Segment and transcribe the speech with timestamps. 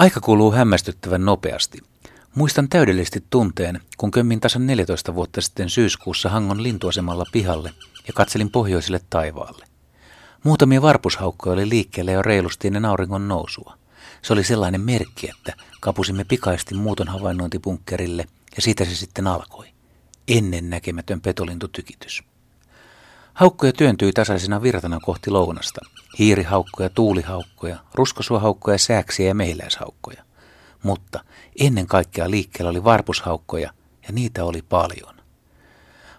[0.00, 1.78] Aika kuluu hämmästyttävän nopeasti.
[2.34, 7.72] Muistan täydellisesti tunteen, kun kömmin tasan 14 vuotta sitten syyskuussa Hangon lintuasemalla pihalle
[8.06, 9.64] ja katselin pohjoiselle taivaalle.
[10.44, 13.78] Muutamia varpushaukkoja oli liikkeellä jo reilusti ennen auringon nousua.
[14.22, 18.26] Se oli sellainen merkki, että kapusimme pikaisesti muuton havainnointipunkkerille
[18.56, 19.66] ja siitä se sitten alkoi.
[20.28, 22.22] Ennen näkemätön petolintutykitys.
[23.40, 25.80] Haukkoja työntyi tasaisena virtana kohti lounasta.
[26.18, 30.24] Hiirihaukkoja, tuulihaukkoja, ruskosuohaukkoja, sääksiä ja mehiläishaukkoja.
[30.82, 31.24] Mutta
[31.60, 33.72] ennen kaikkea liikkeellä oli varpushaukkoja
[34.08, 35.14] ja niitä oli paljon.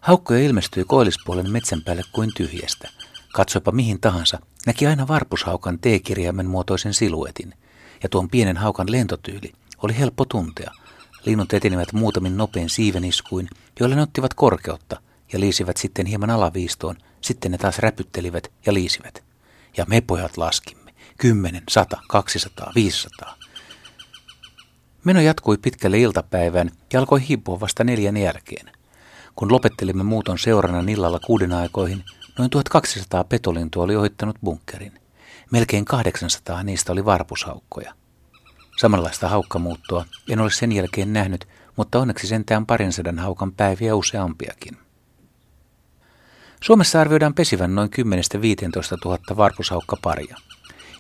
[0.02, 2.90] Haukkoja ilmestyi koillispuolen metsän päälle kuin tyhjästä.
[3.34, 7.54] Katsoipa mihin tahansa, näki aina varpushaukan T-kirjaimen muotoisen siluetin.
[8.04, 9.52] Ja tuon pienen haukan lentotyyli
[9.84, 10.72] oli helppo tuntea.
[11.26, 15.02] Linnut etenivät muutamin nopein siiveniskuin, joilla ne ottivat korkeutta
[15.34, 19.24] ja liisivät sitten hieman alaviistoon– sitten ne taas räpyttelivät ja liisivät.
[19.78, 20.94] Ja me pojat laskimme.
[21.18, 23.36] Kymmenen, sata, kaksisataa, viisisataa.
[25.04, 28.72] Meno jatkui pitkälle iltapäivään ja alkoi hiipua vasta neljän jälkeen.
[29.36, 32.04] Kun lopettelimme muuton seurana illalla kuuden aikoihin,
[32.38, 35.00] noin 1200 petolintua oli ohittanut bunkerin.
[35.52, 37.94] Melkein 800 niistä oli varpushaukkoja.
[38.78, 44.78] Samanlaista haukkamuuttoa en ole sen jälkeen nähnyt, mutta onneksi sentään parin sadan haukan päiviä useampiakin.
[46.64, 47.94] Suomessa arvioidaan pesivän noin 10-15
[49.06, 50.38] 000 varpushaukkaparia.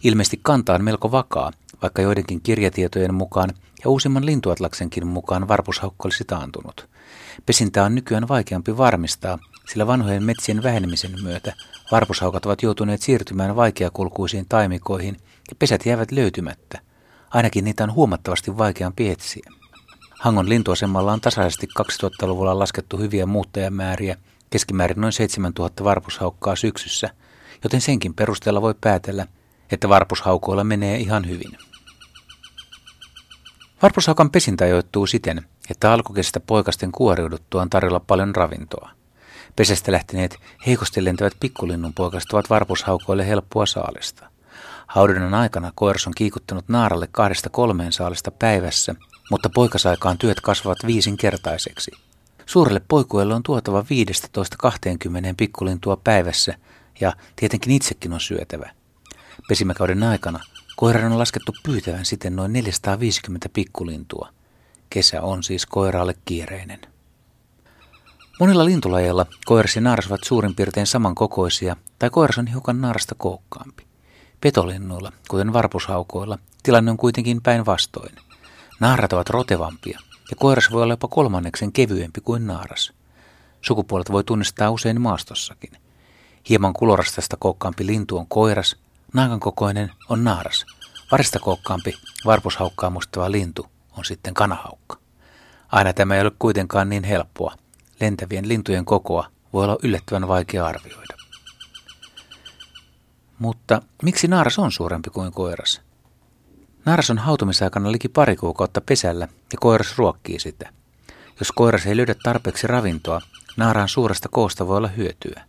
[0.03, 3.50] Ilmeisesti kanta on melko vakaa, vaikka joidenkin kirjatietojen mukaan
[3.84, 6.90] ja uusimman lintuatlaksenkin mukaan varpushaukka olisi taantunut.
[7.45, 11.53] Pesintä on nykyään vaikeampi varmistaa, sillä vanhojen metsien vähenemisen myötä
[11.92, 15.18] varpushaukat ovat joutuneet siirtymään vaikeakulkuisiin taimikoihin
[15.50, 16.80] ja pesät jäävät löytymättä.
[17.30, 19.52] Ainakin niitä on huomattavasti vaikeampi etsiä.
[20.20, 24.18] Hangon lintuasemalla on tasaisesti 2000-luvulla laskettu hyviä muuttajamääriä–
[24.52, 27.10] keskimäärin noin 7000 varpushaukkaa syksyssä,
[27.64, 29.28] joten senkin perusteella voi päätellä,
[29.72, 31.58] että varpushaukoilla menee ihan hyvin.
[33.82, 38.90] Varpushaukan pesintä ajoittuu siten, että alkukestä poikasten kuoriuduttua on tarjolla paljon ravintoa.
[39.56, 40.38] Pesästä lähteneet
[40.68, 44.30] heikosti lentävät pikkulinnun poikaset ovat varpushaukoille helppoa saalista.
[44.88, 48.96] Haudunnan aikana koiras on kiikuttanut naaralle kahdesta kolmeen saalista päivässä,
[49.31, 51.92] mutta poikasaikaan työt kasvavat viisinkertaiseksi–
[52.46, 53.85] Suurelle poikuelle on tuotava 15-20
[55.38, 56.56] pikkulintua päivässä
[57.02, 58.72] ja tietenkin itsekin on syötävä.
[59.47, 60.40] Pesimäkauden aikana
[60.75, 64.30] koiran on laskettu pyytävän siten noin 450 pikkulintua.
[64.90, 66.80] Kesä on siis koiraalle kiireinen.
[68.40, 73.85] Monilla lintulajeilla koiras ja naaras ovat suurin piirtein samankokoisia tai koiras on hiukan naarasta kookkaampi.
[74.41, 78.16] Petolinnuilla, kuten varpushaukoilla, tilanne on kuitenkin päinvastoin.
[78.80, 80.00] Naarat ovat rotevampia–
[80.31, 82.94] ja koiras voi olla jopa kolmanneksen kevyempi kuin naaras.
[83.62, 85.72] Sukupuolet voi tunnistaa usein maastossakin.
[86.50, 88.75] Hieman kulorastasta kookkaampi lintu on koiras,
[89.14, 90.66] naakan kokoinen on naaras.
[91.12, 91.94] Varista kookkaampi,
[92.25, 94.97] varpushaukkaa mustava lintu on sitten kanahaukka.
[95.72, 97.56] Aina tämä ei ole kuitenkaan niin helppoa.
[98.00, 101.18] Lentävien lintujen kokoa voi olla yllättävän vaikea arvioida.
[103.40, 105.81] Mutta miksi naaras on suurempi kuin koiras?
[106.86, 110.69] Naaras on hautumisaikana liki pari kuukautta pesällä ja koiras ruokkii sitä.
[111.40, 113.22] Jos koiras ei löydä tarpeeksi ravintoa,
[113.58, 115.44] naaraan suuresta koosta voi olla hyötyä.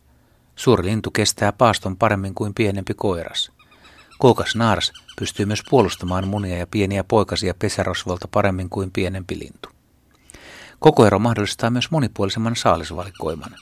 [0.57, 3.53] Suuri lintu kestää paaston paremmin kuin pienempi koiras.
[4.19, 9.69] Kookas naaras pystyy myös puolustamaan munia ja pieniä poikasia pesärosvolta paremmin kuin pienempi lintu.
[10.79, 13.55] Kokoero mahdollistaa myös monipuolisemman saalisvalikoiman.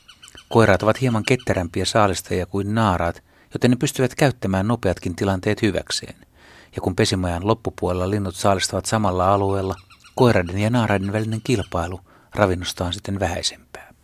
[0.49, 3.23] Koiraat ovat hieman ketterämpiä saalistajia kuin naaraat,
[3.55, 6.30] joten ne pystyvät käyttämään nopeatkin tilanteet hyväkseen
[6.77, 9.75] ja kun pesimajan loppupuolella linnut saalistavat samalla alueella,
[10.15, 12.01] koiraiden ja naaraiden välinen kilpailu
[12.35, 13.95] ravinnosta on sitten vähäisempää.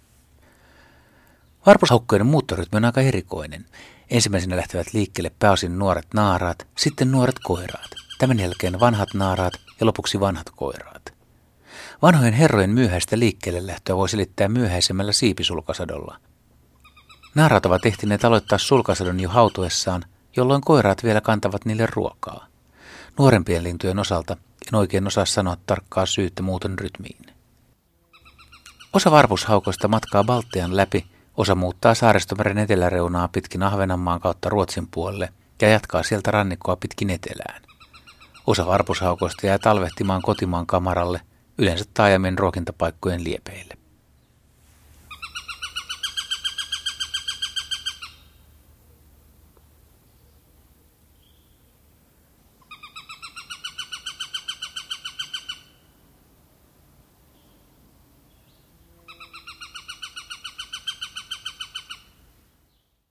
[1.66, 3.66] Varpushaukkojen muuttorytmi on aika erikoinen.
[4.10, 10.20] Ensimmäisenä lähtevät liikkeelle pääosin nuoret naaraat, sitten nuoret koiraat, tämän jälkeen vanhat naaraat ja lopuksi
[10.20, 11.14] vanhat koiraat.
[12.02, 16.18] Vanhojen herrojen myöhäistä liikkeelle lähtöä voi selittää myöhäisemmällä siipisulkasadolla.
[17.34, 20.04] Naaraat ovat ehtineet aloittaa sulkasadon jo hautuessaan,
[20.36, 22.46] jolloin koiraat vielä kantavat niille ruokaa.
[23.18, 24.36] Nuorempien lintujen osalta
[24.68, 27.26] en oikein osaa sanoa tarkkaa syyttä muuten rytmiin.
[28.92, 35.28] Osa varpushaukoista matkaa Baltian läpi, osa muuttaa saaristomeren eteläreunaa pitkin Ahvenanmaan kautta Ruotsin puolelle
[35.62, 37.62] ja jatkaa sieltä rannikkoa pitkin etelään.
[38.46, 41.20] Osa varpushaukoista jää talvehtimaan kotimaan kamaralle,
[41.58, 43.85] yleensä taajamien ruokintapaikkojen liepeille.